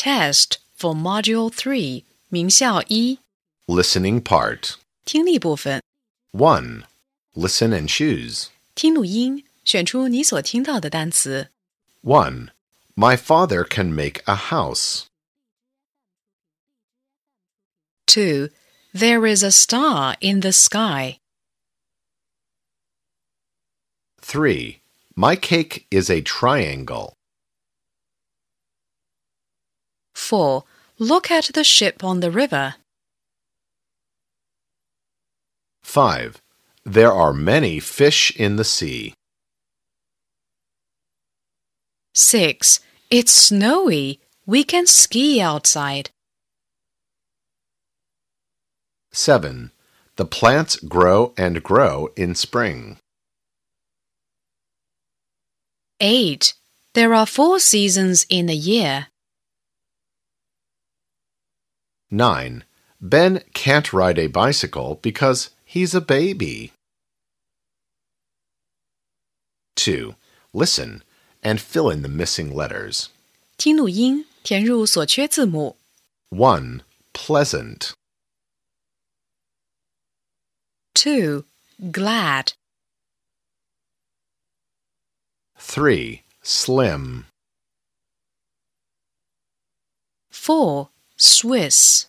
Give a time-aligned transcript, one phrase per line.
[0.00, 3.18] test for Module 3名校一
[3.66, 4.74] Listening part.
[5.04, 5.82] 听力部分，
[6.32, 6.84] 1.
[7.34, 8.48] Listen and choose.
[8.74, 11.50] 听录音，选出你所听到的单词。
[12.02, 12.48] 1.
[12.94, 15.04] My father can make a house.
[18.06, 18.50] 2.
[18.94, 21.18] There is a star in the sky.
[24.22, 24.80] 3.
[25.14, 27.14] My cake is a triangle.
[30.31, 30.63] 4.
[30.97, 32.75] Look at the ship on the river.
[35.83, 36.41] 5.
[36.85, 39.13] There are many fish in the sea.
[42.13, 42.79] 6.
[43.09, 44.21] It's snowy.
[44.45, 46.11] We can ski outside.
[49.11, 49.71] 7.
[50.15, 52.99] The plants grow and grow in spring.
[55.99, 56.53] 8.
[56.93, 59.10] There are four seasons in a year.
[62.10, 62.64] 9.
[63.00, 66.72] Ben can't ride a bicycle because he's a baby.
[69.76, 70.14] 2.
[70.52, 71.02] Listen
[71.42, 73.10] and fill in the missing letters.
[73.58, 75.76] 听录音，填入所缺字母。
[76.30, 76.82] 1.
[77.12, 77.92] Pleasant.
[80.94, 81.44] 2.
[81.90, 82.52] Glad.
[85.58, 86.22] 3.
[86.42, 87.24] Slim.
[90.30, 90.90] 4.
[91.20, 92.06] Swiss.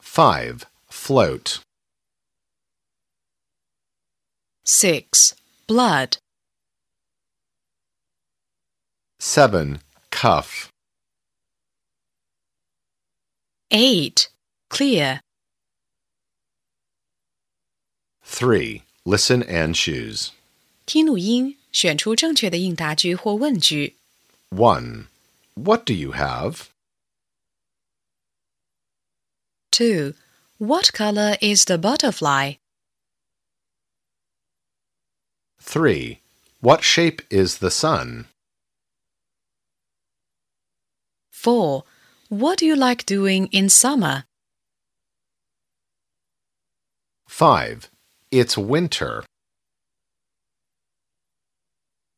[0.00, 0.66] 5.
[0.90, 1.60] Float.
[4.64, 5.34] 6.
[5.66, 6.18] Blood.
[9.20, 9.80] 7.
[10.10, 10.68] Cuff.
[13.70, 14.28] 8.
[14.70, 15.20] Clear.
[18.22, 18.82] 3.
[19.04, 20.30] Listen and choose.
[20.86, 23.96] 听录音，选出正确的应答句或问句。
[24.50, 25.06] 1.
[25.55, 26.69] What do you have?
[29.71, 30.13] 2.
[30.57, 32.53] What color is the butterfly?
[35.59, 36.19] 3.
[36.59, 38.25] What shape is the sun?
[41.31, 41.83] 4.
[42.29, 44.25] What do you like doing in summer?
[47.27, 47.89] 5.
[48.31, 49.23] It's winter.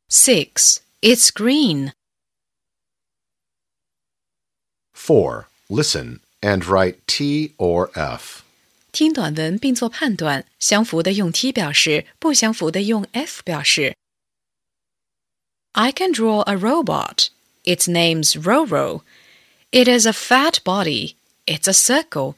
[0.08, 0.80] 6.
[1.02, 1.92] It's green.
[5.05, 5.47] 4.
[5.69, 8.43] Listen and write T or F.
[8.91, 13.95] 听短文并做判断，相符的用 T 表示，不相符的用 F 表示。
[15.73, 17.29] I can draw a robot.
[17.63, 19.03] Its name's Roro.
[19.71, 21.15] It has a fat body.
[21.45, 22.35] It's a circle.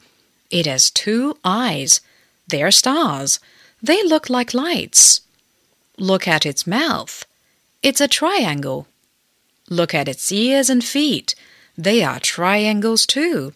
[0.50, 1.98] It has two eyes.
[2.46, 3.38] They're stars.
[3.82, 5.22] They look like lights.
[5.96, 7.24] Look at its mouth.
[7.82, 8.86] It's a triangle.
[9.68, 11.34] Look at its ears and feet.
[11.79, 13.53] They are triangles too.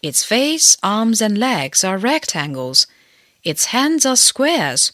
[0.00, 2.86] Its face, arms, and legs are rectangles.
[3.44, 4.92] Its hands are squares.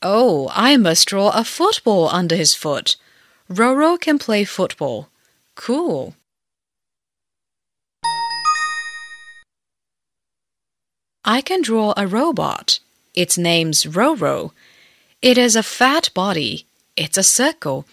[0.00, 2.94] Oh, I must draw a football under his foot.
[3.50, 5.08] Roro can play football.
[5.56, 6.14] Cool.
[11.24, 12.78] I can draw a robot.
[13.14, 14.52] Its name's Roro.
[15.20, 16.66] It has a fat body.
[16.96, 17.84] It's a circle.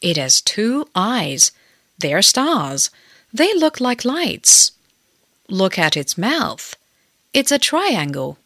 [0.00, 1.52] It has two eyes.
[1.96, 2.90] They're stars.
[3.34, 4.70] They look like lights.
[5.48, 6.76] Look at its mouth.
[7.32, 8.38] It's a triangle.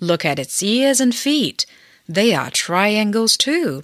[0.00, 1.66] Look at its ears and feet.
[2.08, 3.82] They are triangles too.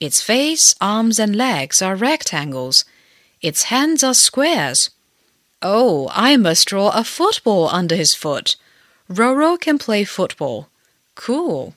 [0.00, 2.84] Its face, arms, and legs are rectangles.
[3.40, 4.90] Its hands are squares.
[5.62, 8.56] Oh, I must draw a football under his foot.
[9.08, 10.68] Roro can play football.
[11.14, 11.74] Cool.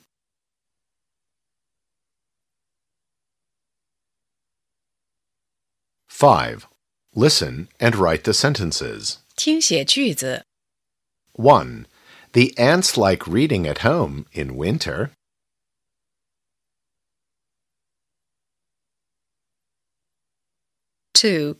[6.08, 6.66] Five.
[7.17, 9.17] Listen and write the sentences.
[9.35, 10.45] 听写句子。
[11.33, 11.85] 1.
[12.33, 15.11] The ants like reading at home in winter.
[21.13, 21.55] 2.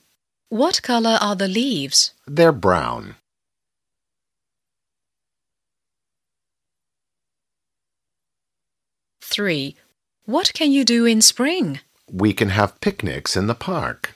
[0.50, 2.14] What color are the leaves?
[2.28, 3.16] They're brown.
[9.22, 9.76] 3.
[10.26, 11.80] What can you do in spring?
[12.12, 14.14] We can have picnics in the park.